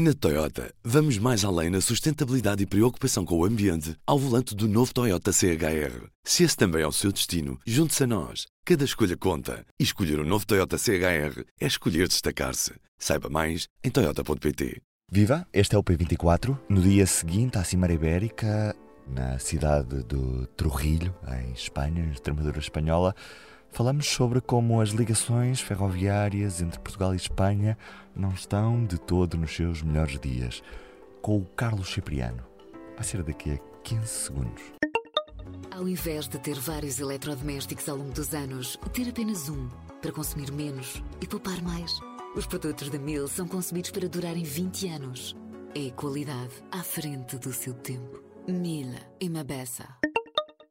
Na 0.00 0.14
Toyota, 0.14 0.72
vamos 0.84 1.18
mais 1.18 1.44
além 1.44 1.70
na 1.70 1.80
sustentabilidade 1.80 2.62
e 2.62 2.66
preocupação 2.66 3.24
com 3.24 3.36
o 3.36 3.44
ambiente 3.44 3.96
ao 4.06 4.16
volante 4.16 4.54
do 4.54 4.68
novo 4.68 4.94
Toyota 4.94 5.32
CHR. 5.32 6.06
Se 6.22 6.44
esse 6.44 6.56
também 6.56 6.82
é 6.82 6.86
o 6.86 6.92
seu 6.92 7.10
destino, 7.10 7.58
junte-se 7.66 8.04
a 8.04 8.06
nós. 8.06 8.46
Cada 8.64 8.84
escolha 8.84 9.16
conta. 9.16 9.66
E 9.76 9.82
escolher 9.82 10.20
o 10.20 10.22
um 10.22 10.24
novo 10.24 10.46
Toyota 10.46 10.78
CHR 10.78 11.42
é 11.60 11.66
escolher 11.66 12.06
destacar-se. 12.06 12.74
Saiba 12.96 13.28
mais 13.28 13.66
em 13.82 13.90
Toyota.pt. 13.90 14.80
Viva! 15.10 15.44
Este 15.52 15.74
é 15.74 15.78
o 15.78 15.82
P24. 15.82 16.56
No 16.68 16.80
dia 16.80 17.04
seguinte 17.04 17.58
à 17.58 17.64
Cimeira 17.64 17.94
Ibérica, 17.94 18.76
na 19.04 19.36
cidade 19.40 20.04
do 20.04 20.46
Trujillo, 20.56 21.12
em 21.42 21.50
Espanha, 21.54 22.06
na 22.06 22.12
Extremadura 22.12 22.60
Espanhola, 22.60 23.16
falamos 23.70 24.06
sobre 24.06 24.40
como 24.40 24.80
as 24.80 24.90
ligações 24.90 25.60
ferroviárias 25.60 26.60
entre 26.60 26.78
Portugal 26.80 27.14
e 27.14 27.16
Espanha 27.16 27.76
não 28.14 28.30
estão 28.30 28.84
de 28.84 28.98
todo 28.98 29.36
nos 29.36 29.54
seus 29.54 29.82
melhores 29.82 30.18
dias. 30.18 30.62
Com 31.22 31.38
o 31.38 31.44
Carlos 31.44 31.92
Cipriano. 31.92 32.44
Vai 32.94 33.04
ser 33.04 33.22
daqui 33.22 33.52
a 33.52 33.58
15 33.82 34.06
segundos. 34.06 34.62
Ao 35.70 35.88
invés 35.88 36.26
de 36.26 36.38
ter 36.38 36.58
vários 36.58 36.98
eletrodomésticos 36.98 37.88
ao 37.88 37.96
longo 37.96 38.12
dos 38.12 38.34
anos, 38.34 38.78
ter 38.92 39.08
apenas 39.08 39.48
um 39.48 39.68
para 40.02 40.12
consumir 40.12 40.50
menos 40.50 41.02
e 41.20 41.26
poupar 41.26 41.62
mais. 41.62 42.00
Os 42.34 42.46
produtos 42.46 42.90
da 42.90 42.98
Mil 42.98 43.26
são 43.28 43.46
concebidos 43.46 43.90
para 43.90 44.08
durarem 44.08 44.44
20 44.44 44.88
anos. 44.88 45.36
É 45.74 45.90
qualidade 45.90 46.54
à 46.70 46.82
frente 46.82 47.36
do 47.38 47.52
seu 47.52 47.74
tempo. 47.74 48.22
Mil 48.46 48.94
e 49.20 49.28
Mabessa. 49.28 49.86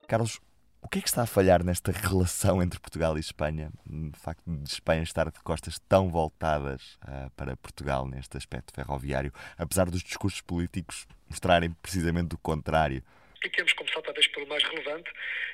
Carlos, 0.07 0.40
o 0.81 0.88
que 0.88 0.99
é 0.99 1.02
que 1.02 1.08
está 1.08 1.23
a 1.23 1.27
falhar 1.27 1.63
nesta 1.63 1.91
relação 1.91 2.62
entre 2.62 2.80
Portugal 2.80 3.18
e 3.18 3.20
Espanha? 3.20 3.72
O 3.90 4.16
facto 4.18 4.44
de 4.45 4.70
Espanha 4.70 5.04
estar 5.04 5.30
de 5.31 5.40
costas 5.41 5.80
tão 5.90 6.09
voltadas 6.09 6.98
uh, 7.04 7.30
para 7.35 7.58
Portugal 7.58 8.08
neste 8.08 8.38
aspecto 8.38 8.73
ferroviário, 8.73 9.34
apesar 9.58 9.90
dos 9.90 10.04
discursos 10.04 10.41
políticos 10.41 11.08
mostrarem 11.30 11.71
precisamente 11.82 12.35
o 12.35 12.38
contrário. 12.38 13.04
E 13.43 13.49
temos 13.49 13.74
começar 13.74 14.01
talvez 14.01 14.27
pelo 14.27 14.48
mais 14.48 14.63
relevante, 14.63 15.12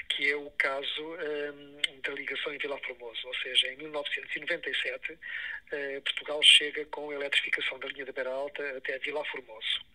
que 0.09 0.30
é 0.30 0.36
o 0.36 0.50
caso 0.52 1.02
um, 1.02 2.02
da 2.02 2.14
ligação 2.14 2.53
em 2.53 2.58
Vila 2.58 2.80
Formoso. 2.86 3.28
Ou 3.28 3.36
seja, 3.36 3.67
em 3.67 3.78
1997, 3.78 5.12
uh, 5.14 6.02
Portugal 6.02 6.42
chega 6.44 6.86
com 6.86 7.09
a 7.09 7.16
eletrificação 7.16 7.80
da 7.80 7.88
linha 7.88 8.06
da 8.06 8.14
Beira 8.14 8.31
Alta 8.31 8.78
até 8.78 9.00
Vila 9.00 9.23
Formoso. 9.25 9.92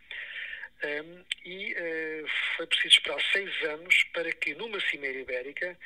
Um, 0.84 1.24
e 1.44 1.72
uh, 1.72 2.28
foi 2.56 2.66
preciso 2.68 2.94
esperar 2.94 3.20
seis 3.32 3.62
anos 3.64 4.04
para 4.12 4.32
que 4.32 4.54
numa 4.54 4.80
cimeira 4.80 5.18
ibérica, 5.18 5.76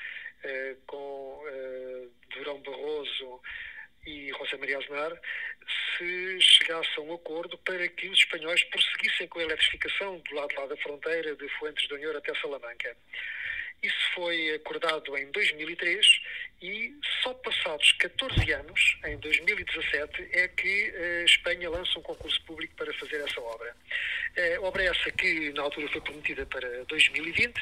uh, 0.44 0.76
com 0.86 1.44
uh, 1.46 2.12
Durão 2.28 2.60
Barroso 2.60 3.40
e 4.06 4.30
José 4.36 4.56
Maria 4.58 4.78
Aznar, 4.78 5.18
se 5.96 6.40
chegasse 6.40 6.90
a 6.98 7.00
um 7.00 7.14
acordo 7.14 7.56
para 7.58 7.88
que 7.88 8.08
os 8.08 8.18
espanhóis 8.18 8.62
prosseguissem 8.64 9.28
com 9.28 9.38
a 9.38 9.44
eletrificação 9.44 10.18
do 10.18 10.34
lado 10.34 10.54
lá 10.56 10.66
da 10.66 10.76
fronteira 10.76 11.34
de 11.36 11.48
Fuentes 11.58 11.88
do 11.88 11.94
Unhor 11.94 12.14
até 12.16 12.34
Salamanca. 12.34 12.94
Isso 13.82 14.12
foi 14.14 14.54
acordado 14.54 15.16
em 15.18 15.28
2003 15.32 16.06
e 16.62 16.94
só 17.20 17.34
passados 17.34 17.90
14 17.94 18.52
anos, 18.52 18.96
em 19.04 19.16
2017, 19.18 20.28
é 20.30 20.46
que 20.46 20.94
a 20.94 21.24
Espanha 21.24 21.68
lança 21.68 21.98
um 21.98 22.02
concurso 22.02 22.40
público 22.44 22.72
para 22.76 22.94
fazer 22.94 23.16
essa 23.16 23.40
obra. 23.40 23.74
A 24.56 24.60
obra 24.60 24.84
essa 24.84 25.10
que 25.10 25.52
na 25.52 25.62
altura 25.62 25.88
foi 25.88 26.00
prometida 26.00 26.46
para 26.46 26.84
2020, 26.84 27.54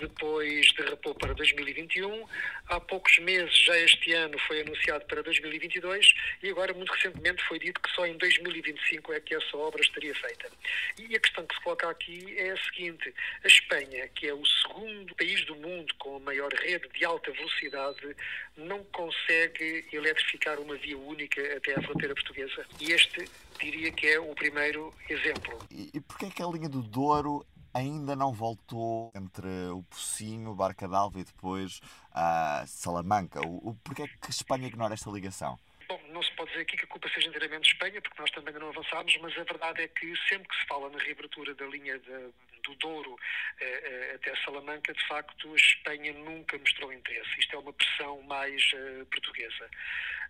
depois 0.00 0.72
derrapou 0.72 1.14
para 1.14 1.34
2021, 1.34 2.26
há 2.68 2.80
poucos 2.80 3.18
meses, 3.18 3.56
já 3.58 3.78
este 3.78 4.14
ano, 4.14 4.38
foi 4.40 4.62
anunciado 4.62 5.04
para 5.04 5.22
2022 5.22 6.14
e 6.42 6.48
agora, 6.48 6.72
muito 6.72 6.92
recentemente, 6.92 7.44
foi 7.44 7.58
dito 7.58 7.78
que 7.80 7.90
só 7.90 8.06
em 8.06 8.16
2025 8.16 9.12
é 9.12 9.20
que 9.20 9.34
essa 9.34 9.56
obra 9.56 9.82
estaria 9.82 10.14
feita. 10.14 10.50
E 10.98 11.14
a 11.14 11.20
questão 11.20 11.46
que 11.46 11.54
se 11.54 11.60
coloca 11.60 11.90
aqui 11.90 12.34
é 12.38 12.50
a 12.50 12.56
seguinte: 12.56 13.14
a 13.44 13.46
Espanha, 13.46 14.08
que 14.14 14.26
é 14.26 14.34
o 14.34 14.44
segundo 14.46 15.14
país 15.14 15.44
do 15.44 15.49
mundo 15.56 15.94
com 15.98 16.16
a 16.16 16.20
maior 16.20 16.52
rede 16.52 16.88
de 16.88 17.04
alta 17.04 17.32
velocidade, 17.32 18.16
não 18.56 18.84
consegue 18.84 19.86
eletrificar 19.92 20.58
uma 20.60 20.76
via 20.76 20.98
única 20.98 21.40
até 21.56 21.74
à 21.78 21.82
fronteira 21.82 22.14
portuguesa. 22.14 22.66
E 22.80 22.92
este 22.92 23.24
diria 23.58 23.92
que 23.92 24.06
é 24.06 24.20
o 24.20 24.34
primeiro 24.34 24.92
exemplo. 25.08 25.58
E, 25.70 25.90
e 25.94 26.00
porquê 26.00 26.26
é 26.26 26.30
que 26.30 26.42
a 26.42 26.46
linha 26.46 26.68
do 26.68 26.82
Douro 26.82 27.44
ainda 27.72 28.16
não 28.16 28.32
voltou 28.32 29.12
entre 29.14 29.46
o 29.72 29.82
Pocinho, 29.84 30.54
Barca 30.54 30.88
d'Alva 30.88 31.20
e 31.20 31.24
depois 31.24 31.80
a 32.12 32.64
Salamanca? 32.66 33.40
O, 33.46 33.70
o, 33.70 33.74
porquê 33.84 34.02
é 34.02 34.06
que 34.06 34.26
a 34.26 34.30
Espanha 34.30 34.66
ignora 34.66 34.94
esta 34.94 35.10
ligação? 35.10 35.58
Bom, 35.88 36.00
não 36.10 36.22
se 36.22 36.32
pode 36.36 36.50
dizer 36.50 36.62
aqui 36.62 36.76
que 36.76 36.84
a 36.84 36.88
culpa 36.88 37.08
seja 37.08 37.28
inteiramente 37.28 37.62
de 37.62 37.68
Espanha, 37.68 38.00
porque 38.00 38.20
nós 38.20 38.30
também 38.30 38.54
ainda 38.54 38.60
não 38.60 38.68
avançámos, 38.70 39.16
mas 39.20 39.32
a 39.36 39.42
verdade 39.42 39.82
é 39.82 39.88
que 39.88 40.14
sempre 40.28 40.48
que 40.48 40.60
se 40.60 40.66
fala 40.66 40.88
na 40.88 40.98
reabertura 40.98 41.54
da 41.54 41.66
linha 41.66 41.98
de, 41.98 42.30
do 42.60 42.74
Douro 42.76 43.16
eh, 43.60 43.64
eh, 43.84 44.14
até 44.14 44.34
Salamanca, 44.44 44.92
de 44.92 45.06
facto, 45.06 45.52
a 45.52 45.56
Espanha 45.56 46.12
nunca 46.12 46.58
mostrou 46.58 46.92
interesse. 46.92 47.30
Isto 47.38 47.56
é 47.56 47.58
uma 47.58 47.72
pressão 47.72 48.22
mais 48.22 48.70
eh, 48.74 49.04
portuguesa. 49.10 49.68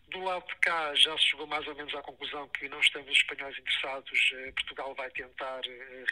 Do 0.09 0.21
lado 0.25 0.45
de 0.49 0.57
cá 0.57 0.93
já 0.97 1.17
se 1.19 1.25
chegou 1.27 1.47
mais 1.47 1.67
ou 1.69 1.75
menos 1.77 1.95
à 1.95 2.03
conclusão 2.03 2.49
que 2.49 2.69
não 2.69 2.81
estamos 2.81 3.09
os 3.09 3.17
espanhóis 3.17 3.57
interessados, 3.57 4.33
Portugal 4.57 4.93
vai 4.95 5.09
tentar 5.11 5.61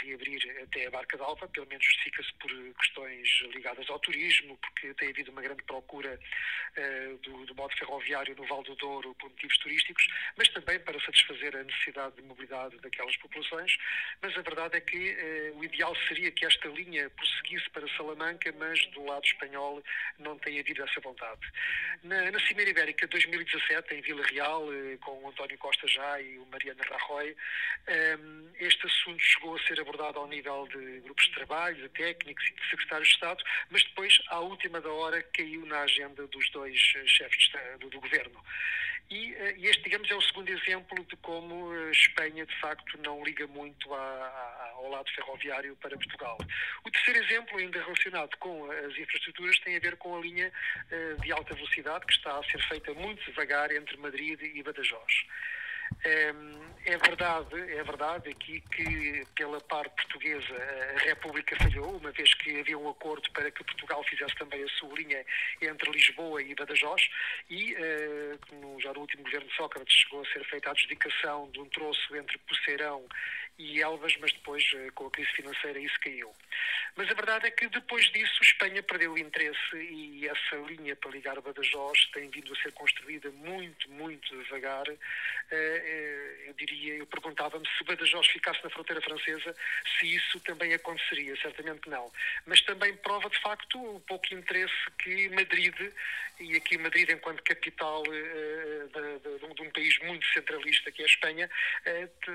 reabrir 0.00 0.40
até 0.62 0.86
a 0.86 0.90
Barca 0.90 1.16
d'Alva, 1.16 1.48
pelo 1.48 1.66
menos 1.66 1.84
justifica-se 1.84 2.32
por 2.34 2.50
questões 2.74 3.28
ligadas 3.54 3.90
ao 3.90 3.98
turismo, 3.98 4.56
porque 4.58 4.94
tem 4.94 5.10
havido 5.10 5.32
uma 5.32 5.42
grande 5.42 5.64
procura 5.64 6.18
do, 7.22 7.46
do 7.46 7.54
modo 7.56 7.76
ferroviário 7.76 8.36
no 8.36 8.46
Val 8.46 8.62
do 8.62 8.76
Douro 8.76 9.14
por 9.16 9.30
motivos 9.30 9.58
turísticos, 9.58 10.06
mas 10.36 10.48
também 10.50 10.78
para 10.78 11.00
satisfazer 11.00 11.56
a 11.56 11.64
necessidade 11.64 12.14
de 12.16 12.22
mobilidade 12.22 12.76
daquelas 12.78 13.16
populações. 13.16 13.76
Mas 14.22 14.36
a 14.36 14.42
verdade 14.42 14.76
é 14.76 14.80
que 14.80 15.52
o 15.54 15.64
ideal 15.64 15.94
seria 16.06 16.30
que 16.30 16.46
esta 16.46 16.68
linha 16.68 17.10
prosseguisse 17.10 17.68
para 17.70 17.88
Salamanca, 17.96 18.52
mas 18.58 18.84
do 18.92 19.04
lado 19.04 19.24
espanhol 19.24 19.82
não 20.18 20.38
tem 20.38 20.60
havido 20.60 20.82
essa 20.82 21.00
vontade. 21.00 21.40
Na, 22.04 22.30
na 22.30 22.40
Cimeira 22.46 22.70
Ibérica 22.70 23.06
2017, 23.08 23.77
em 23.90 24.00
Vila 24.00 24.24
Real, 24.26 24.72
eh, 24.72 24.96
com 25.00 25.22
o 25.22 25.28
António 25.28 25.56
Costa 25.58 25.86
já 25.86 26.20
e 26.20 26.38
o 26.38 26.46
Mariano 26.46 26.80
Rajoy, 26.88 27.36
ehm, 27.86 28.48
este 28.60 28.86
assunto 28.86 29.20
chegou 29.20 29.56
a 29.56 29.62
ser 29.62 29.80
abordado 29.80 30.18
ao 30.18 30.26
nível 30.26 30.66
de 30.68 31.00
grupos 31.00 31.24
de 31.26 31.32
trabalho, 31.32 31.76
de 31.76 31.88
técnicos 31.90 32.44
e 32.46 32.54
de 32.54 32.70
secretários 32.70 33.08
de 33.08 33.14
Estado, 33.14 33.44
mas 33.70 33.82
depois, 33.84 34.20
à 34.28 34.40
última 34.40 34.80
da 34.80 34.90
hora, 34.90 35.22
caiu 35.22 35.64
na 35.66 35.80
agenda 35.80 36.26
dos 36.26 36.50
dois 36.50 36.92
eh, 36.96 37.02
chefes 37.06 37.50
do, 37.80 38.00
governo. 38.00 38.42
E, 39.10 39.34
eh, 39.34 39.54
e, 39.56 39.66
este, 39.66 39.84
digamos, 39.84 40.10
é 40.10 40.14
o 40.14 40.20
segundo 40.22 40.48
exemplo 40.50 41.04
de 41.04 41.16
como 41.16 41.72
a 41.72 41.90
Espanha, 41.90 42.44
de 42.44 42.60
facto, 42.60 42.98
não 42.98 43.24
liga 43.24 43.46
muito 43.46 43.94
a, 43.94 43.98
ao 44.78 44.90
lado 44.90 45.10
ferroviário 45.10 45.76
para 45.76 45.96
Portugal. 45.96 46.38
O 46.84 46.90
terceiro 46.90 47.24
exemplo, 47.24 47.58
ainda 47.58 47.82
relacionado 47.82 48.36
com 48.38 48.70
as 48.70 48.96
infraestruturas, 48.96 49.58
tem 49.60 49.76
a 49.76 49.80
ver 49.80 49.96
com 49.96 50.16
a 50.16 50.20
linha 50.20 50.52
uh, 50.90 51.20
de 51.20 51.32
alta 51.32 51.54
velocidade 51.54 52.06
que 52.06 52.12
está 52.12 52.38
a 52.38 52.44
ser 52.44 52.62
feita 52.68 52.94
muito 52.94 53.24
devagar 53.24 53.70
entre 53.72 53.96
Madrid 53.96 54.40
e 54.40 54.62
Badajoz. 54.62 55.12
É 56.88 56.96
verdade, 56.96 57.54
é 57.54 57.82
verdade 57.82 58.30
aqui 58.30 58.62
que 58.62 59.22
pela 59.36 59.60
parte 59.60 59.94
portuguesa 59.94 60.54
a 60.96 60.98
República 61.00 61.54
falhou, 61.56 61.96
uma 61.98 62.10
vez 62.12 62.32
que 62.34 62.60
havia 62.60 62.78
um 62.78 62.88
acordo 62.88 63.30
para 63.32 63.50
que 63.50 63.62
Portugal 63.62 64.02
fizesse 64.04 64.34
também 64.36 64.62
a 64.62 64.68
sua 64.68 64.94
linha 64.94 65.22
entre 65.60 65.90
Lisboa 65.90 66.42
e 66.42 66.54
Badajoz 66.54 67.02
e, 67.50 67.76
como 68.48 68.80
já 68.80 68.92
no 68.94 69.00
último 69.00 69.22
governo 69.22 69.48
de 69.48 69.54
Sócrates 69.54 69.94
chegou 69.94 70.22
a 70.22 70.32
ser 70.32 70.44
feita 70.46 70.70
a 70.70 70.72
adjudicação 70.72 71.50
de 71.50 71.60
um 71.60 71.68
troço 71.68 72.16
entre 72.16 72.38
Poceirão 72.38 73.04
e 73.58 73.82
Elvas, 73.82 74.16
mas 74.20 74.32
depois 74.32 74.64
com 74.94 75.08
a 75.08 75.10
crise 75.10 75.30
financeira 75.32 75.78
isso 75.78 75.98
caiu. 76.00 76.32
Mas 76.96 77.10
a 77.10 77.14
verdade 77.14 77.46
é 77.46 77.50
que 77.50 77.68
depois 77.68 78.04
disso 78.12 78.42
Espanha 78.42 78.82
perdeu 78.82 79.12
o 79.12 79.18
interesse 79.18 79.76
e 79.76 80.26
essa 80.26 80.56
linha 80.66 80.96
para 80.96 81.10
ligar 81.10 81.40
Badajoz 81.40 82.06
tem 82.12 82.28
vindo 82.30 82.52
a 82.52 82.56
ser 82.56 82.72
construída 82.72 83.30
muito, 83.30 83.90
muito 83.90 84.36
devagar 84.42 84.84
eh, 85.50 85.77
eu 86.46 86.54
diria, 86.54 86.94
eu 86.94 87.06
perguntava-me 87.06 87.66
se 87.76 87.84
Badajoz 87.84 88.26
ficasse 88.28 88.62
na 88.64 88.70
fronteira 88.70 89.00
francesa, 89.00 89.54
se 89.98 90.14
isso 90.14 90.40
também 90.40 90.74
aconteceria, 90.74 91.36
certamente 91.36 91.88
não. 91.88 92.10
Mas 92.46 92.60
também 92.62 92.94
prova 92.96 93.28
de 93.28 93.38
facto 93.40 93.78
o 93.96 94.00
pouco 94.00 94.32
interesse 94.34 94.74
que 94.98 95.28
Madrid, 95.30 95.74
e 96.40 96.56
aqui 96.56 96.78
Madrid 96.78 97.08
enquanto 97.10 97.42
capital 97.42 98.02
uh, 98.02 98.04
de, 98.06 99.18
de, 99.18 99.54
de, 99.54 99.62
um 99.62 99.70
país 99.70 99.98
muito 100.00 100.26
centralista 100.32 100.90
que 100.90 101.02
é 101.02 101.04
a 101.04 101.08
Espanha, 101.08 101.50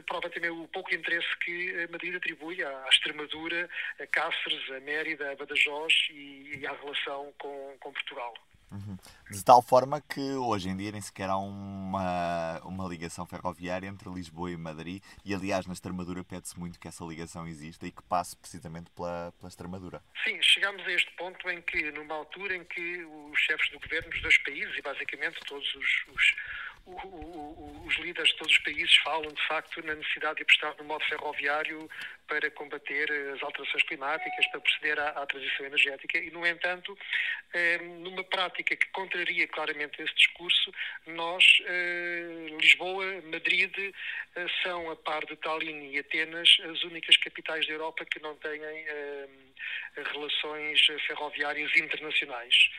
prova 0.07 0.29
também 0.29 0.50
o 0.50 0.68
pouco 0.68 0.94
interesse 0.94 1.38
que 1.38 1.88
Madrid 1.89 2.15
atribui 2.15 2.63
à, 2.63 2.69
à 2.85 2.89
Extremadura, 2.89 3.69
a 4.00 4.07
Cáceres, 4.07 4.71
a 4.71 4.79
Mérida, 4.79 5.31
a 5.31 5.35
Badajoz 5.35 5.94
e, 6.12 6.59
e 6.59 6.68
à 6.68 6.73
relação 6.73 7.33
com, 7.38 7.75
com 7.79 7.94
Portugal. 7.94 8.33
Uhum. 8.73 8.97
De 9.29 9.45
tal 9.45 9.61
forma 9.61 10.01
que 10.01 10.33
hoje 10.33 10.67
em 10.67 10.75
dia 10.75 10.91
nem 10.91 10.99
sequer 10.99 11.29
há 11.29 11.37
uma, 11.37 12.59
uma 12.63 12.87
ligação 12.87 13.23
ferroviária 13.25 13.87
entre 13.87 14.09
Lisboa 14.09 14.49
e 14.49 14.57
Madrid, 14.57 15.01
e 15.23 15.33
aliás 15.33 15.67
na 15.67 15.73
Extremadura 15.73 16.23
pede-se 16.23 16.59
muito 16.59 16.79
que 16.79 16.87
essa 16.87 17.05
ligação 17.05 17.47
exista 17.47 17.85
e 17.85 17.91
que 17.91 18.01
passe 18.03 18.35
precisamente 18.35 18.89
pela, 18.91 19.31
pela 19.37 19.47
Extremadura. 19.47 20.01
Sim, 20.23 20.41
chegamos 20.41 20.81
a 20.81 20.91
este 20.91 21.11
ponto 21.15 21.47
em 21.49 21.61
que, 21.61 21.91
numa 21.91 22.15
altura 22.15 22.57
em 22.57 22.63
que 22.63 23.05
os 23.05 23.39
chefes 23.39 23.69
do 23.69 23.79
governo 23.79 24.09
dos 24.09 24.21
dois 24.21 24.37
países, 24.39 24.75
e 24.75 24.81
basicamente 24.81 25.39
todos 25.45 25.67
os, 25.75 26.05
os 26.15 26.35
os 26.85 27.95
líderes 27.97 28.30
de 28.30 28.38
todos 28.38 28.53
os 28.53 28.63
países 28.63 28.95
falam, 28.97 29.31
de 29.31 29.47
facto, 29.47 29.81
na 29.85 29.95
necessidade 29.95 30.38
de 30.38 30.44
apostar 30.44 30.75
no 30.77 30.83
modo 30.83 31.03
ferroviário 31.06 31.89
para 32.27 32.50
combater 32.51 33.09
as 33.33 33.41
alterações 33.44 33.83
climáticas, 33.83 34.47
para 34.47 34.59
proceder 34.59 35.00
à, 35.00 35.09
à 35.09 35.25
transição 35.25 35.65
energética. 35.65 36.18
E, 36.18 36.30
no 36.31 36.45
entanto, 36.45 36.97
eh, 37.53 37.77
numa 37.77 38.24
prática 38.24 38.75
que 38.75 38.88
contraria 38.88 39.47
claramente 39.47 40.01
esse 40.01 40.13
discurso, 40.15 40.74
nós, 41.07 41.44
eh, 41.65 42.47
Lisboa, 42.59 43.21
Madrid, 43.24 43.74
eh, 43.77 44.45
são, 44.62 44.89
a 44.91 44.95
par 44.95 45.25
de 45.25 45.35
Tallinn 45.38 45.91
e 45.91 46.00
Atenas, 46.00 46.57
as 46.71 46.83
únicas 46.83 47.15
capitais 47.18 47.65
da 47.68 47.74
Europa 47.74 48.06
que 48.06 48.19
não 48.19 48.35
têm 48.38 48.62
relações 50.12 50.80
ferroviárias 51.07 51.71
internacionais. 51.75 52.69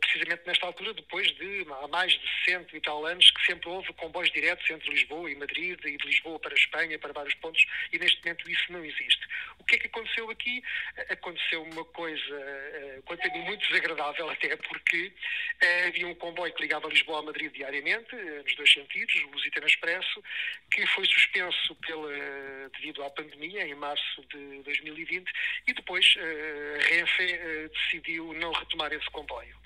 Precisamente 0.00 0.42
nesta 0.46 0.66
altura, 0.66 0.94
depois 0.94 1.26
de 1.36 1.66
há 1.82 1.88
mais 1.88 2.12
de 2.12 2.28
cento 2.44 2.76
e 2.76 2.80
tal 2.80 3.04
anos, 3.06 3.30
que 3.30 3.46
sempre 3.46 3.68
houve 3.68 3.92
comboios 3.94 4.30
diretos 4.30 4.68
entre 4.70 4.90
Lisboa 4.90 5.30
e 5.30 5.34
Madrid 5.34 5.78
e 5.84 5.96
de 5.96 6.06
Lisboa 6.06 6.38
para 6.38 6.52
a 6.52 6.56
Espanha, 6.56 6.98
para 6.98 7.12
vários 7.12 7.34
pontos, 7.34 7.64
e 7.92 7.98
neste 7.98 8.22
momento 8.22 8.50
isso 8.50 8.72
não 8.72 8.84
existe. 8.84 9.26
O 9.58 9.64
que 9.64 9.76
é 9.76 9.78
que 9.78 9.86
aconteceu 9.86 10.30
aqui? 10.30 10.62
Aconteceu 11.10 11.62
uma 11.62 11.84
coisa, 11.84 12.34
eh, 12.34 13.00
quanto 13.04 13.26
a 13.26 13.32
mim, 13.32 13.40
muito 13.40 13.66
desagradável, 13.68 14.30
até 14.30 14.56
porque 14.56 15.12
eh, 15.60 15.86
havia 15.88 16.06
um 16.06 16.14
comboio 16.14 16.52
que 16.54 16.62
ligava 16.62 16.88
Lisboa 16.88 17.20
a 17.20 17.22
Madrid 17.22 17.52
diariamente, 17.52 18.14
eh, 18.14 18.42
nos 18.42 18.54
dois 18.54 18.72
sentidos, 18.72 19.14
o 19.24 19.30
Lusitano 19.30 19.66
Expresso, 19.66 20.22
que 20.70 20.86
foi 20.86 21.06
suspenso 21.06 21.74
pela, 21.76 22.68
devido 22.74 23.02
à 23.04 23.10
pandemia, 23.10 23.66
em 23.66 23.74
março 23.74 24.24
de 24.32 24.62
2020, 24.62 25.30
e 25.66 25.72
depois 25.72 25.97
a 26.18 26.88
Renfe 26.88 27.68
decidiu 27.68 28.32
não 28.34 28.52
retomar 28.52 28.92
esse 28.92 29.08
comboio. 29.10 29.56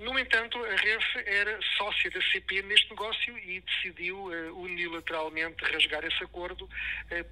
No 0.00 0.18
entanto, 0.18 0.58
a 0.64 0.74
Renfe 0.74 1.18
era 1.26 1.60
sócia 1.76 2.10
da 2.10 2.20
CP 2.20 2.62
neste 2.62 2.90
negócio 2.90 3.38
e 3.38 3.60
decidiu 3.60 4.16
uh, 4.16 4.60
unilateralmente 4.60 5.64
rasgar 5.64 6.04
esse 6.04 6.24
acordo 6.24 6.68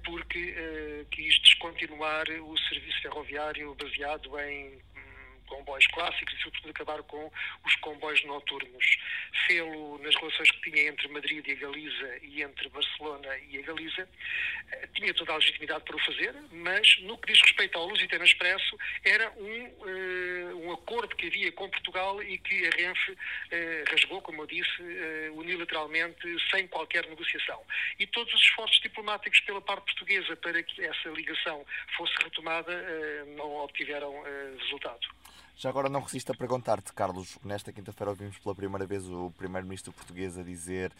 porque 0.05 1.05
quis 1.11 1.37
descontinuar 1.41 2.25
o 2.29 2.57
serviço 2.69 3.01
ferroviário 3.01 3.75
baseado 3.75 4.39
em 4.39 4.81
comboios 5.43 5.87
clássicos 5.87 6.33
e, 6.33 6.37
sobretudo, 6.41 6.69
acabar 6.69 7.03
com 7.03 7.31
os 7.65 7.75
comboios 7.77 8.23
noturnos. 8.25 8.97
Fê-lo 9.47 9.97
nas 9.99 10.15
relações 10.15 10.51
que 10.51 10.71
tinha 10.71 10.89
entre 10.89 11.07
Madrid 11.07 11.45
e 11.47 11.51
a 11.51 11.55
Galiza 11.55 12.17
e 12.21 12.41
entre 12.41 12.69
Barcelona 12.69 13.37
e 13.49 13.59
a 13.59 13.61
Galiza. 13.61 14.07
Eh, 14.71 14.87
tinha 14.93 15.13
toda 15.13 15.33
a 15.33 15.37
legitimidade 15.37 15.83
para 15.83 15.95
o 15.95 15.99
fazer, 15.99 16.33
mas 16.51 16.97
no 17.01 17.17
que 17.17 17.31
diz 17.31 17.41
respeito 17.41 17.77
ao 17.77 17.87
Lusitano 17.87 18.23
Expresso, 18.23 18.77
era 19.03 19.31
um, 19.31 19.65
uh, 19.65 20.67
um 20.67 20.71
acordo 20.73 21.15
que 21.15 21.27
havia 21.27 21.51
com 21.51 21.69
Portugal 21.69 22.21
e 22.21 22.37
que 22.37 22.67
a 22.67 22.69
Renfe 22.71 23.11
uh, 23.11 23.17
rasgou, 23.91 24.21
como 24.21 24.43
eu 24.43 24.47
disse, 24.47 24.81
uh, 24.81 25.37
unilateralmente, 25.37 26.27
sem 26.51 26.67
qualquer 26.67 27.07
negociação. 27.07 27.61
E 27.99 28.07
todos 28.07 28.33
os 28.33 28.41
esforços 28.41 28.79
diplomáticos 28.81 29.39
pela 29.41 29.61
parte 29.61 29.85
portuguesa 29.85 30.35
para 30.37 30.61
que 30.63 30.83
essa 30.83 31.09
ligação 31.09 31.65
fosse 31.97 32.13
retomada 32.23 32.73
não 33.35 33.55
obtiveram 33.55 34.23
resultado. 34.59 35.07
Já 35.55 35.69
agora 35.69 35.87
não 35.87 36.01
resisto 36.01 36.31
a 36.31 36.35
perguntar-te, 36.35 36.91
Carlos, 36.93 37.37
nesta 37.43 37.71
quinta-feira 37.71 38.09
ouvimos 38.09 38.37
pela 38.39 38.55
primeira 38.55 38.85
vez 38.85 39.07
o 39.07 39.31
primeiro-ministro 39.37 39.93
português 39.93 40.37
a 40.37 40.43
dizer 40.43 40.91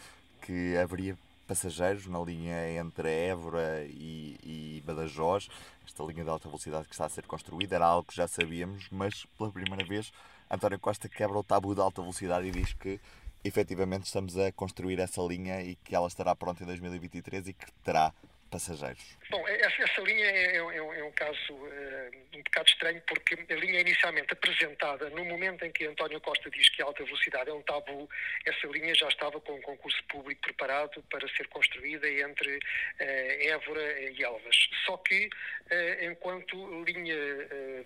que 0.41 0.77
haveria 0.77 1.17
passageiros 1.47 2.07
na 2.07 2.19
linha 2.19 2.71
entre 2.77 3.09
Évora 3.09 3.83
e, 3.85 4.37
e, 4.43 4.83
Badajoz, 4.85 5.49
esta 5.85 6.03
linha 6.03 6.23
de 6.23 6.29
alta 6.29 6.47
velocidade 6.47 6.87
que 6.87 6.93
está 6.93 7.05
a 7.05 7.09
ser 7.09 7.25
construída, 7.25 7.75
era 7.75 7.85
algo 7.85 8.07
que 8.07 8.15
já 8.15 8.27
sabíamos, 8.27 8.87
mas 8.91 9.25
pela 9.37 9.51
primeira 9.51 9.83
vez 9.85 10.11
António 10.49 10.79
Costa 10.79 11.09
quebra 11.09 11.37
o 11.37 11.43
tabu 11.43 11.73
da 11.73 11.83
alta 11.83 12.01
velocidade 12.01 12.47
e 12.47 12.51
diz 12.51 12.73
que 12.73 12.99
efetivamente 13.43 14.05
estamos 14.05 14.37
a 14.37 14.51
construir 14.51 14.99
essa 14.99 15.21
linha 15.21 15.61
e 15.61 15.75
que 15.75 15.95
ela 15.95 16.07
estará 16.07 16.35
pronta 16.35 16.63
em 16.63 16.67
2023 16.67 17.47
e 17.47 17.53
que 17.53 17.71
terá 17.83 18.13
passageiros? 18.49 19.17
Bom, 19.33 19.47
é, 19.47 19.61
essa, 19.61 19.81
essa 19.81 20.01
linha 20.01 20.27
é, 20.27 20.57
é, 20.57 20.57
é, 20.57 21.03
um 21.03 21.11
caso 21.13 21.53
uh, 21.53 22.11
um 22.35 22.43
bocado 22.43 22.69
estranho 22.69 23.01
porque 23.07 23.33
a 23.51 23.55
linha 23.55 23.81
inicialmente 23.81 24.31
apresentada 24.31 25.09
no 25.09 25.25
momento 25.25 25.65
em 25.65 25.71
que 25.71 25.87
António 25.87 26.21
Costa 26.21 26.51
diz 26.51 26.69
que 26.69 26.83
a 26.83 26.85
alta 26.85 27.03
velocidade 27.03 27.49
é 27.49 27.53
um 27.53 27.63
tabu, 27.63 28.07
essa 28.45 28.67
linha 28.67 28.93
já 28.93 29.07
estava 29.07 29.41
com 29.41 29.53
um 29.53 29.61
concurso 29.61 30.03
público 30.03 30.39
preparado 30.39 31.01
para 31.09 31.27
ser 31.29 31.47
construída 31.47 32.07
entre 32.07 32.57
uh, 32.57 33.49
Évora 33.49 34.11
e 34.11 34.23
Elvas. 34.23 34.69
Só 34.85 34.97
que, 34.97 35.25
uh, 35.25 36.05
enquanto 36.05 36.83
linha 36.83 37.15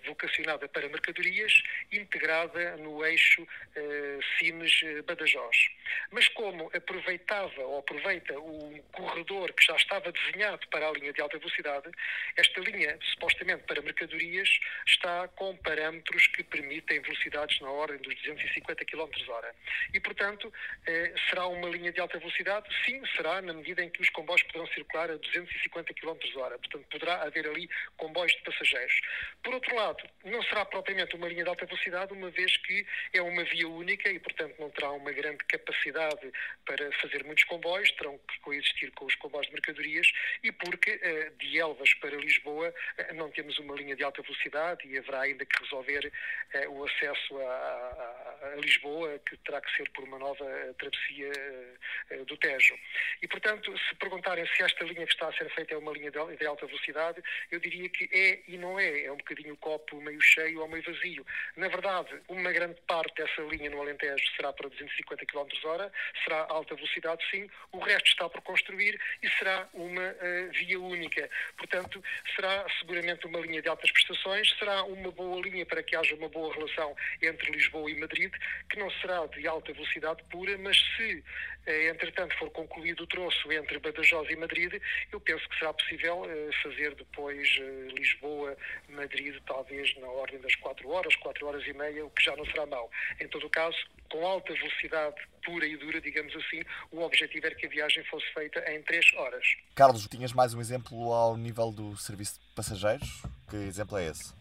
vocacionada 0.06 0.68
para 0.68 0.86
mercadorias, 0.90 1.62
integrada 1.90 2.76
no 2.76 3.04
eixo 3.06 3.46
Sines-Badajoz. 4.38 5.56
Mas 6.10 6.28
como 6.28 6.70
aproveitava 6.74 7.62
ou 7.62 7.78
aproveita 7.78 8.38
o 8.38 8.82
corredor 8.92 9.52
que 9.52 9.64
já 9.64 9.76
estava 9.76 10.12
desenhado 10.12 10.66
para 10.68 10.88
a 10.88 10.92
linha 10.92 11.12
de 11.12 11.20
alta 11.20 11.37
velocidade, 11.38 11.90
esta 12.36 12.60
linha, 12.60 12.98
supostamente 13.02 13.64
para 13.64 13.82
mercadorias, 13.82 14.48
está 14.86 15.28
com 15.28 15.56
parâmetros 15.56 16.26
que 16.28 16.42
permitem 16.42 17.00
velocidades 17.00 17.60
na 17.60 17.70
ordem 17.70 17.98
dos 17.98 18.14
250 18.14 18.84
km 18.84 19.08
hora. 19.28 19.54
E, 19.92 20.00
portanto, 20.00 20.52
eh, 20.86 21.14
será 21.28 21.46
uma 21.46 21.68
linha 21.68 21.92
de 21.92 22.00
alta 22.00 22.18
velocidade? 22.18 22.66
Sim, 22.84 23.02
será, 23.16 23.40
na 23.42 23.52
medida 23.52 23.82
em 23.82 23.90
que 23.90 24.00
os 24.00 24.08
comboios 24.10 24.42
poderão 24.44 24.66
circular 24.68 25.10
a 25.10 25.16
250 25.16 25.94
km 25.94 26.18
hora. 26.36 26.58
Portanto, 26.58 26.86
poderá 26.90 27.22
haver 27.22 27.46
ali 27.46 27.68
comboios 27.96 28.32
de 28.32 28.42
passageiros. 28.42 29.00
Por 29.42 29.54
outro 29.54 29.74
lado, 29.74 30.02
não 30.24 30.42
será 30.44 30.64
propriamente 30.64 31.14
uma 31.16 31.28
linha 31.28 31.44
de 31.44 31.50
alta 31.50 31.66
velocidade, 31.66 32.12
uma 32.12 32.30
vez 32.30 32.56
que 32.58 32.86
é 33.12 33.22
uma 33.22 33.44
via 33.44 33.68
única 33.68 34.10
e, 34.10 34.18
portanto, 34.18 34.54
não 34.58 34.70
terá 34.70 34.90
uma 34.90 35.12
grande 35.12 35.44
capacidade 35.44 36.32
para 36.64 36.90
fazer 37.00 37.24
muitos 37.24 37.44
comboios, 37.44 37.90
terão 37.92 38.18
que 38.18 38.38
coexistir 38.40 38.90
com 38.92 39.04
os 39.06 39.14
comboios 39.16 39.46
de 39.46 39.52
mercadorias 39.52 40.10
e 40.42 40.52
porque 40.52 40.92
uh, 40.92 41.17
de 41.38 41.58
Elvas 41.58 41.92
para 41.94 42.16
Lisboa 42.16 42.68
uh, 42.98 43.14
não 43.14 43.30
temos 43.30 43.58
uma 43.58 43.74
linha 43.74 43.96
de 43.96 44.04
alta 44.04 44.22
velocidade 44.22 44.86
e 44.86 44.98
haverá 44.98 45.22
ainda 45.22 45.44
que 45.44 45.62
resolver 45.62 46.12
uh, 46.54 46.70
o 46.70 46.84
acesso 46.84 47.38
a, 47.38 47.42
a, 47.42 48.52
a, 48.52 48.56
Lisboa, 48.56 49.18
que 49.20 49.36
terá 49.38 49.60
que 49.60 49.76
ser 49.76 49.88
por 49.90 50.04
uma 50.04 50.18
nova 50.18 50.44
travessia 50.78 51.32
do 52.26 52.36
Tejo. 52.36 52.74
E, 53.22 53.28
portanto, 53.28 53.72
se 53.88 53.94
perguntarem 53.96 54.46
se 54.46 54.62
esta 54.62 54.84
linha 54.84 55.06
que 55.06 55.12
está 55.12 55.28
a 55.28 55.32
ser 55.32 55.48
feita 55.54 55.74
é 55.74 55.76
uma 55.76 55.92
linha 55.92 56.10
de, 56.10 56.46
alta 56.46 56.66
velocidade, 56.66 57.22
eu 57.50 57.60
diria 57.60 57.88
que 57.88 58.08
é 58.12 58.40
e 58.48 58.56
não 58.56 58.78
é. 58.78 59.04
É 59.04 59.12
um 59.12 59.16
bocadinho 59.16 59.54
o 59.54 59.56
copo 59.56 60.00
meio 60.00 60.20
cheio 60.20 60.60
ou 60.60 60.68
meio 60.68 60.82
vazio. 60.82 61.26
Na 61.56 61.68
verdade, 61.68 62.20
uma 62.28 62.52
grande 62.52 62.80
parte 62.86 63.14
dessa 63.14 63.42
linha 63.42 63.70
no 63.70 63.80
Alentejo 63.80 64.24
será 64.36 64.52
para 64.52 64.68
250 64.68 65.26
km 65.26 65.48
hora, 65.64 65.92
será 66.24 66.46
alta 66.48 66.74
velocidade 66.74 67.24
sim, 67.30 67.48
o 67.72 67.78
resto 67.78 68.06
está 68.06 68.28
por 68.28 68.40
construir 68.42 69.00
e 69.22 69.28
será 69.30 69.68
uma 69.72 70.14
via 70.52 70.78
única. 70.78 71.07
Portanto, 71.56 72.02
será 72.34 72.66
seguramente 72.78 73.26
uma 73.26 73.40
linha 73.40 73.62
de 73.62 73.68
altas 73.68 73.90
prestações, 73.90 74.50
será 74.58 74.82
uma 74.84 75.10
boa 75.10 75.40
linha 75.40 75.64
para 75.66 75.82
que 75.82 75.96
haja 75.96 76.14
uma 76.14 76.28
boa 76.28 76.52
relação 76.54 76.94
entre 77.22 77.50
Lisboa 77.50 77.90
e 77.90 77.98
Madrid, 77.98 78.32
que 78.70 78.78
não 78.78 78.90
será 78.90 79.26
de 79.26 79.46
alta 79.46 79.72
velocidade 79.72 80.22
pura, 80.30 80.56
mas 80.58 80.76
se, 80.96 81.24
eh, 81.66 81.88
entretanto, 81.88 82.36
for 82.38 82.50
concluído 82.50 83.02
o 83.02 83.06
troço 83.06 83.50
entre 83.52 83.78
Badajoz 83.78 84.30
e 84.30 84.36
Madrid, 84.36 84.80
eu 85.12 85.20
penso 85.20 85.48
que 85.48 85.58
será 85.58 85.72
possível 85.72 86.24
eh, 86.28 86.50
fazer 86.62 86.94
depois 86.94 87.48
eh, 87.60 87.88
Lisboa-Madrid, 87.94 89.36
talvez 89.46 89.96
na 89.98 90.08
ordem 90.08 90.40
das 90.40 90.54
4 90.56 90.88
horas, 90.88 91.14
4 91.16 91.46
horas 91.46 91.66
e 91.66 91.72
meia, 91.72 92.04
o 92.04 92.10
que 92.10 92.24
já 92.24 92.36
não 92.36 92.44
será 92.46 92.66
mau. 92.66 92.90
Em 93.20 93.28
todo 93.28 93.46
o 93.46 93.50
caso, 93.50 93.78
com 94.10 94.26
alta 94.26 94.52
velocidade 94.52 95.16
pura 95.44 95.66
e 95.66 95.76
dura, 95.76 96.00
digamos 96.00 96.34
assim, 96.36 96.62
o 96.90 97.00
objetivo 97.00 97.46
era 97.46 97.54
que 97.54 97.66
a 97.66 97.70
viagem 97.70 98.04
fosse 98.04 98.26
feita 98.34 98.60
em 98.70 98.82
3 98.82 99.14
horas. 99.14 99.44
Carlos, 99.74 100.06
tinhas 100.06 100.32
mais 100.32 100.52
um 100.52 100.60
exemplo 100.60 101.12
ao 101.12 101.36
nível 101.36 101.70
do 101.70 101.96
serviço 101.96 102.40
de 102.40 102.54
passageiros? 102.54 103.22
Que 103.48 103.56
exemplo 103.56 103.96
é 103.96 104.08
esse? 104.08 104.34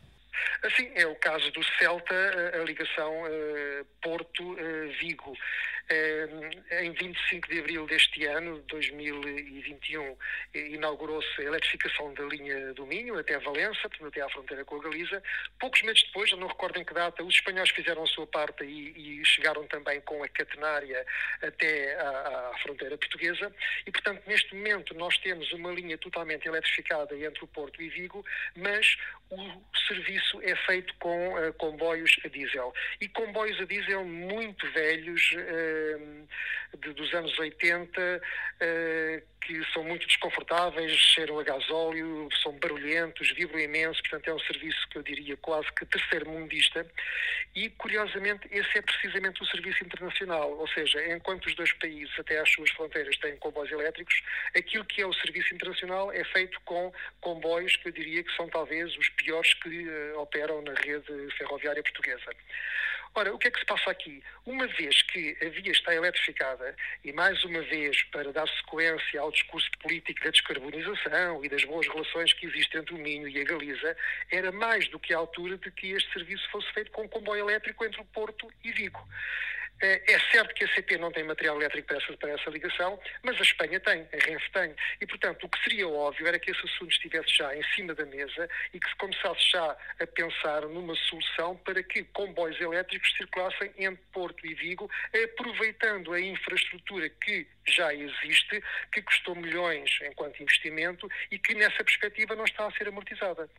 Assim, 0.63 0.89
é 0.95 1.05
o 1.07 1.15
caso 1.15 1.49
do 1.51 1.63
Celta, 1.77 2.15
a 2.53 2.63
ligação 2.63 3.23
uh, 3.23 3.85
Porto-Vigo. 4.01 5.33
Eh, 5.33 5.76
em 5.89 6.91
25 6.91 7.47
de 7.47 7.59
abril 7.59 7.85
deste 7.87 8.25
ano, 8.25 8.59
2021, 8.67 10.17
inaugurou-se 10.53 11.41
a 11.41 11.45
eletrificação 11.45 12.13
da 12.13 12.23
linha 12.23 12.73
do 12.73 12.85
Minho 12.85 13.17
até 13.17 13.39
Valença, 13.39 13.89
até 14.05 14.21
à 14.21 14.29
fronteira 14.29 14.65
com 14.65 14.75
a 14.75 14.83
Galiza. 14.83 15.23
Poucos 15.59 15.81
meses 15.83 16.03
depois, 16.03 16.31
não 16.33 16.47
recordo 16.47 16.77
em 16.77 16.83
que 16.83 16.93
data, 16.93 17.23
os 17.23 17.35
espanhóis 17.35 17.69
fizeram 17.69 18.03
a 18.03 18.07
sua 18.07 18.27
parte 18.27 18.65
e, 18.65 19.21
e 19.21 19.25
chegaram 19.25 19.65
também 19.67 20.01
com 20.01 20.21
a 20.23 20.27
catenária 20.27 21.05
até 21.41 21.95
à, 21.99 22.51
à, 22.53 22.57
fronteira 22.61 22.97
portuguesa. 22.97 23.53
E, 23.85 23.91
portanto, 23.91 24.23
neste 24.27 24.53
momento 24.55 24.93
nós 24.93 25.17
temos 25.19 25.51
uma 25.53 25.71
linha 25.71 25.97
totalmente 25.97 26.47
eletrificada 26.47 27.15
entre 27.17 27.43
o 27.43 27.47
Porto 27.47 27.81
e 27.81 27.87
Vigo, 27.89 28.25
mas 28.55 28.97
o 29.29 29.77
serviço 29.87 30.41
é 30.41 30.55
feito 30.65 30.93
com 30.99 31.35
uh, 31.35 31.53
comboios 31.53 32.17
a 32.25 32.27
diesel. 32.27 32.73
E 32.99 33.07
comboios 33.07 33.59
a 33.61 33.65
diesel 33.65 34.03
muito 34.03 34.69
velhos. 34.71 35.31
Uh, 35.31 35.76
de, 36.79 36.93
dos 36.93 37.13
anos 37.13 37.37
80 37.37 38.21
que 39.47 39.63
são 39.71 39.81
muito 39.81 40.05
desconfortáveis, 40.05 40.91
cheiram 40.91 41.39
a 41.39 41.43
gasóleo, 41.43 42.27
são 42.43 42.51
barulhentos, 42.59 43.31
vibram 43.31 43.61
imenso, 43.61 44.01
portanto 44.01 44.27
é 44.27 44.33
um 44.33 44.39
serviço 44.39 44.85
que 44.89 44.97
eu 44.97 45.03
diria 45.03 45.37
quase 45.37 45.71
que 45.71 45.85
terceiro-mundista 45.85 46.85
e, 47.55 47.69
curiosamente, 47.69 48.45
esse 48.51 48.77
é 48.77 48.81
precisamente 48.81 49.41
o 49.41 49.45
serviço 49.45 49.85
internacional, 49.85 50.51
ou 50.51 50.67
seja, 50.67 51.01
enquanto 51.15 51.45
os 51.45 51.55
dois 51.55 51.71
países 51.73 52.13
até 52.19 52.39
às 52.39 52.51
suas 52.51 52.69
fronteiras 52.71 53.17
têm 53.19 53.37
comboios 53.37 53.71
elétricos, 53.71 54.21
aquilo 54.53 54.83
que 54.83 55.01
é 55.01 55.07
o 55.07 55.13
serviço 55.13 55.55
internacional 55.55 56.11
é 56.11 56.25
feito 56.25 56.59
com 56.65 56.91
comboios 57.21 57.77
que 57.77 57.87
eu 57.87 57.93
diria 57.93 58.23
que 58.23 58.35
são 58.35 58.49
talvez 58.49 58.95
os 58.97 59.07
piores 59.11 59.53
que 59.53 59.87
uh, 59.87 60.19
operam 60.19 60.61
na 60.61 60.73
rede 60.73 61.31
ferroviária 61.37 61.81
portuguesa. 61.81 62.31
Ora, 63.17 63.33
o 63.33 63.39
que 63.39 63.47
é 63.47 63.51
que 63.51 63.57
se 63.57 63.65
passa 63.65 63.89
aqui? 63.89 64.21
Uma 64.45 64.67
vez 64.67 65.01
que 65.01 65.35
a 65.41 65.49
via 65.49 65.71
está 65.71 65.91
eletrificada, 65.91 66.75
e 67.03 67.11
mais 67.11 67.43
uma 67.43 67.63
vez 67.63 68.03
para 68.11 68.31
dar 68.31 68.47
sequência 68.47 69.19
ao 69.19 69.31
discurso 69.31 69.71
político 69.79 70.23
da 70.23 70.29
descarbonização 70.29 71.43
e 71.43 71.49
das 71.49 71.63
boas 71.65 71.87
relações 71.87 72.31
que 72.33 72.45
existem 72.45 72.79
entre 72.79 72.93
o 72.93 72.97
Minho 72.99 73.27
e 73.27 73.41
a 73.41 73.43
Galiza, 73.43 73.97
era 74.31 74.51
mais 74.51 74.87
do 74.89 74.99
que 74.99 75.15
a 75.15 75.17
altura 75.17 75.57
de 75.57 75.71
que 75.71 75.93
este 75.93 76.13
serviço 76.13 76.47
fosse 76.51 76.71
feito 76.73 76.91
com 76.91 77.05
um 77.05 77.07
comboio 77.07 77.49
elétrico 77.49 77.83
entre 77.85 77.99
o 77.99 78.05
Porto 78.05 78.53
e 78.63 78.71
Vigo. 78.71 79.03
Eh, 79.81 80.01
é 80.07 80.19
certo 80.31 80.53
que 80.55 80.63
a 80.63 80.73
CP 80.73 80.97
não 80.97 81.11
tem 81.11 81.23
material 81.23 81.55
elétrico 81.57 81.87
para 81.87 81.97
essa, 81.97 82.17
para 82.17 82.31
essa 82.31 82.49
ligação, 82.49 82.99
mas 83.23 83.37
a 83.39 83.43
Espanha 83.43 83.79
tem, 83.79 84.07
a 84.11 84.25
Renfe 84.25 84.51
tem. 84.51 84.75
E, 84.99 85.05
portanto, 85.05 85.43
o 85.43 85.49
que 85.49 85.63
seria 85.63 85.87
óbvio 85.87 86.27
era 86.27 86.39
que 86.39 86.51
esse 86.51 86.65
assunto 86.65 86.91
estivesse 86.91 87.35
já 87.35 87.55
em 87.55 87.63
cima 87.75 87.93
da 87.93 88.05
mesa 88.05 88.49
e 88.73 88.79
que 88.79 88.89
se 88.89 88.95
começasse 88.95 89.51
já 89.51 89.77
a 89.99 90.07
pensar 90.07 90.61
numa 90.63 90.95
solução 90.95 91.55
para 91.57 91.83
que 91.83 92.03
comboios 92.05 92.59
elétricos 92.59 93.11
circulassem 93.15 93.71
entre 93.77 94.03
Porto 94.11 94.45
e 94.45 94.53
Vigo, 94.55 94.89
aproveitando 95.23 96.13
a 96.13 96.19
infraestrutura 96.19 97.09
que 97.09 97.47
já 97.67 97.93
existe, 97.93 98.63
que 98.91 99.01
custou 99.01 99.35
milhões 99.35 99.89
enquanto 100.03 100.41
investimento 100.41 101.09
e 101.29 101.37
que 101.37 101.53
nessa 101.53 101.83
perspectiva 101.83 102.35
não 102.35 102.45
está 102.45 102.65
a 102.65 102.71
ser 102.71 102.87
amortizada. 102.87 103.49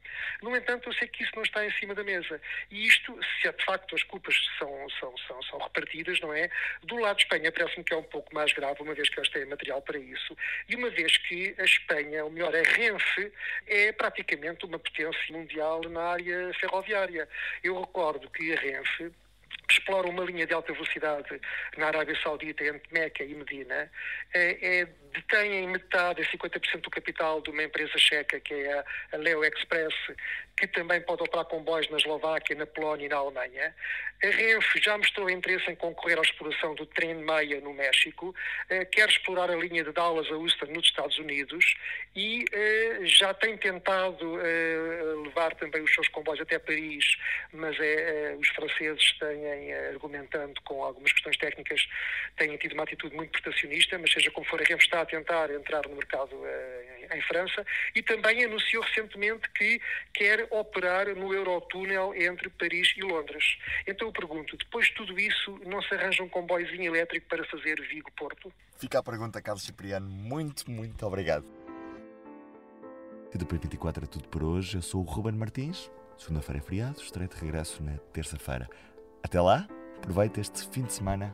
No 0.42 0.56
entanto, 0.56 0.88
eu 0.88 0.94
sei 0.94 1.08
que 1.08 1.22
isso 1.22 1.32
não 1.36 1.42
está 1.42 1.64
em 1.64 1.72
cima 1.72 1.94
da 1.94 2.02
mesa. 2.02 2.40
E 2.70 2.86
isto, 2.86 3.18
se 3.40 3.52
de 3.52 3.64
facto 3.64 3.94
as 3.94 4.02
culpas 4.04 4.34
são, 4.58 4.90
são, 4.98 5.16
são, 5.18 5.42
são 5.42 5.58
repartidas, 5.58 6.07
não 6.20 6.32
é? 6.32 6.50
Do 6.82 6.96
lado 6.96 7.16
de 7.16 7.22
Espanha 7.24 7.52
parece-me 7.52 7.84
que 7.84 7.92
é 7.92 7.96
um 7.96 8.02
pouco 8.02 8.34
mais 8.34 8.52
grave, 8.52 8.82
uma 8.82 8.94
vez 8.94 9.08
que 9.08 9.18
eles 9.18 9.30
têm 9.30 9.44
material 9.44 9.82
para 9.82 9.98
isso, 9.98 10.36
e 10.68 10.74
uma 10.74 10.90
vez 10.90 11.16
que 11.18 11.54
a 11.58 11.64
Espanha, 11.64 12.24
ou 12.24 12.30
melhor, 12.30 12.54
a 12.54 12.62
Renfe, 12.62 13.32
é 13.66 13.92
praticamente 13.92 14.64
uma 14.64 14.78
potência 14.78 15.20
mundial 15.30 15.82
na 15.88 16.02
área 16.02 16.52
ferroviária. 16.54 17.28
Eu 17.62 17.80
recordo 17.80 18.30
que 18.30 18.52
a 18.52 18.56
Renfe 18.56 19.12
explora 19.70 20.08
uma 20.08 20.24
linha 20.24 20.46
de 20.46 20.54
alta 20.54 20.72
velocidade 20.72 21.40
na 21.76 21.88
Arábia 21.88 22.18
Saudita 22.22 22.64
entre 22.64 22.82
Meca 22.90 23.22
e 23.22 23.34
Medina, 23.34 23.90
é, 24.34 24.86
detém 25.12 25.66
metade, 25.68 26.22
50% 26.22 26.80
do 26.80 26.90
capital 26.90 27.40
de 27.40 27.50
uma 27.50 27.62
empresa 27.62 27.96
checa, 27.98 28.40
que 28.40 28.54
é 28.54 28.72
a, 28.72 28.84
a 29.12 29.16
Leo 29.16 29.44
Express, 29.44 29.94
que 30.58 30.66
também 30.66 31.00
pode 31.00 31.22
operar 31.22 31.44
comboios 31.44 31.88
na 31.88 31.96
Eslováquia, 31.96 32.56
na 32.56 32.66
Polónia 32.66 33.06
e 33.06 33.08
na 33.08 33.16
Alemanha. 33.16 33.74
A 34.24 34.26
Renfe 34.26 34.80
já 34.82 34.98
mostrou 34.98 35.30
interesse 35.30 35.70
em 35.70 35.76
concorrer 35.76 36.18
à 36.18 36.22
exploração 36.22 36.74
do 36.74 36.84
trem 36.86 37.14
Meia 37.14 37.60
no 37.60 37.72
México, 37.72 38.34
eh, 38.68 38.84
quer 38.84 39.08
explorar 39.08 39.48
a 39.48 39.54
linha 39.54 39.84
de 39.84 39.92
Dallas 39.92 40.26
a 40.26 40.34
Houston 40.34 40.66
nos 40.66 40.86
Estados 40.86 41.16
Unidos 41.18 41.76
e 42.16 42.44
eh, 42.52 43.00
já 43.04 43.32
tem 43.32 43.56
tentado 43.56 44.40
eh, 44.40 45.14
levar 45.24 45.54
também 45.54 45.82
os 45.82 45.94
seus 45.94 46.08
comboios 46.08 46.40
até 46.40 46.58
Paris, 46.58 47.16
mas 47.52 47.78
é, 47.78 48.36
os 48.36 48.48
franceses 48.48 49.12
têm, 49.20 49.72
argumentando 49.94 50.60
com 50.62 50.82
algumas 50.82 51.12
questões 51.12 51.36
técnicas, 51.36 51.86
têm 52.36 52.56
tido 52.56 52.72
uma 52.72 52.82
atitude 52.82 53.14
muito 53.14 53.30
protecionista, 53.30 53.96
mas 53.98 54.10
seja 54.10 54.32
como 54.32 54.44
for, 54.46 54.60
a 54.60 54.64
Renfe 54.64 54.82
está 54.82 54.97
a 55.00 55.06
tentar 55.06 55.50
entrar 55.50 55.86
no 55.88 55.96
mercado 55.96 56.36
em 57.14 57.22
França 57.22 57.64
e 57.94 58.02
também 58.02 58.44
anunciou 58.44 58.82
recentemente 58.82 59.48
que 59.50 59.80
quer 60.12 60.46
operar 60.50 61.14
no 61.14 61.32
Eurotúnel 61.32 62.14
entre 62.14 62.50
Paris 62.50 62.94
e 62.96 63.00
Londres. 63.00 63.58
Então 63.86 64.08
eu 64.08 64.12
pergunto, 64.12 64.56
depois 64.56 64.86
de 64.86 64.94
tudo 64.94 65.18
isso, 65.18 65.58
não 65.64 65.80
se 65.82 65.94
arranja 65.94 66.22
um 66.22 66.28
comboiozinho 66.28 66.94
elétrico 66.94 67.26
para 67.28 67.44
fazer 67.44 67.80
Vigo-Porto? 67.88 68.52
Fica 68.76 68.98
a 68.98 69.02
pergunta, 69.02 69.40
Carlos 69.40 69.64
Cipriano. 69.64 70.08
Muito, 70.08 70.70
muito 70.70 71.04
obrigado. 71.06 71.44
E 73.34 73.36
do 73.36 73.44
P24 73.44 74.04
é 74.04 74.06
tudo 74.06 74.28
por 74.28 74.42
hoje. 74.42 74.76
Eu 74.76 74.82
sou 74.82 75.02
o 75.02 75.04
Ruben 75.04 75.32
Martins. 75.32 75.90
Segunda-feira 76.16 76.58
é 76.58 76.62
feriado, 76.62 77.00
estarei 77.00 77.28
de 77.28 77.36
regresso 77.36 77.82
na 77.82 77.96
terça-feira. 78.12 78.68
Até 79.22 79.40
lá, 79.40 79.68
aproveite 79.98 80.40
este 80.40 80.68
fim 80.70 80.82
de 80.82 80.92
semana 80.92 81.32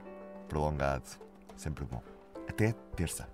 prolongado. 0.49 1.09
Sempre 1.57 1.85
bom. 1.85 2.03
Até 2.49 2.73
terça. 2.95 3.34